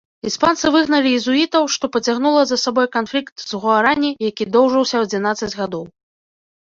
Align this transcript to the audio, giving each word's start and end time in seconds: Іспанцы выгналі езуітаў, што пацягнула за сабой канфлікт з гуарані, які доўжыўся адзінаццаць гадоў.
Іспанцы 0.27 0.69
выгналі 0.75 1.09
езуітаў, 1.17 1.67
што 1.75 1.85
пацягнула 1.97 2.41
за 2.51 2.57
сабой 2.63 2.87
канфлікт 2.95 3.35
з 3.51 3.61
гуарані, 3.67 4.11
які 4.29 4.43
доўжыўся 4.59 4.97
адзінаццаць 5.09 5.55
гадоў. 5.61 5.83